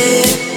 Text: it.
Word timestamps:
it. 0.00 0.47